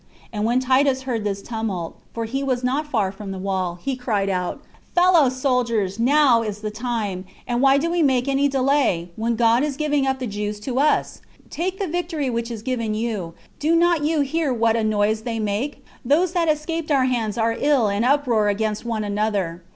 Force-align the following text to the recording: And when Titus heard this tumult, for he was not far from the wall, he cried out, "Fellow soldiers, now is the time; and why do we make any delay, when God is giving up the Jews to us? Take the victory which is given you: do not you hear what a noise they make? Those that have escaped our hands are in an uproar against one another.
And 0.33 0.45
when 0.45 0.59
Titus 0.59 1.03
heard 1.03 1.23
this 1.23 1.43
tumult, 1.43 1.95
for 2.11 2.25
he 2.25 2.41
was 2.41 2.63
not 2.63 2.87
far 2.89 3.11
from 3.11 3.29
the 3.29 3.37
wall, 3.37 3.77
he 3.79 3.95
cried 3.95 4.29
out, 4.29 4.59
"Fellow 4.95 5.29
soldiers, 5.29 5.99
now 5.99 6.41
is 6.41 6.61
the 6.61 6.71
time; 6.71 7.23
and 7.47 7.61
why 7.61 7.77
do 7.77 7.91
we 7.91 8.01
make 8.01 8.27
any 8.27 8.47
delay, 8.47 9.11
when 9.15 9.35
God 9.35 9.61
is 9.61 9.77
giving 9.77 10.07
up 10.07 10.17
the 10.17 10.25
Jews 10.25 10.59
to 10.61 10.79
us? 10.79 11.21
Take 11.51 11.77
the 11.77 11.85
victory 11.87 12.31
which 12.31 12.49
is 12.49 12.63
given 12.63 12.95
you: 12.95 13.35
do 13.59 13.75
not 13.75 14.03
you 14.03 14.21
hear 14.21 14.51
what 14.51 14.75
a 14.75 14.83
noise 14.83 15.21
they 15.21 15.37
make? 15.37 15.85
Those 16.03 16.31
that 16.31 16.47
have 16.47 16.57
escaped 16.57 16.89
our 16.89 17.05
hands 17.05 17.37
are 17.37 17.51
in 17.53 17.63
an 17.71 18.03
uproar 18.03 18.49
against 18.49 18.83
one 18.83 19.03
another. 19.03 19.61